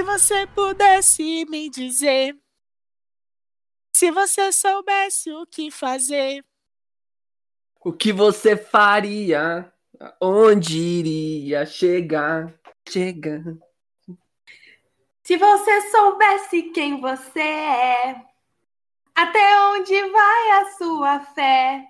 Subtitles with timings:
[0.00, 2.34] Se você pudesse me dizer,
[3.92, 6.42] se você soubesse o que fazer,
[7.84, 9.70] O que você faria?
[10.18, 12.50] Onde iria chegar?
[12.88, 13.42] Chegar.
[15.22, 18.24] Se você soubesse quem você é,
[19.14, 21.86] até onde vai a sua fé?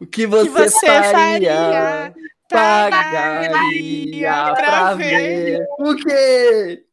[0.00, 1.12] O que você, que você faria?
[1.12, 2.14] faria?
[2.50, 5.66] Pagaria pra ver.
[5.78, 6.84] O quê?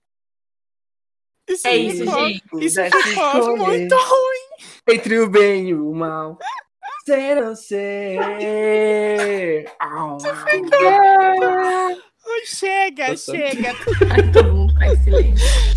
[1.50, 2.44] Isso É isso, ficou- gente.
[2.66, 4.48] Isso ficou muito ruim.
[4.90, 6.38] Entre o bem e o mal.
[7.06, 8.18] Ser ou ser.
[9.80, 10.20] Au, au.
[12.30, 13.72] Ai, chega, chega.
[14.12, 15.77] Ai, todo mundo faz silêncio.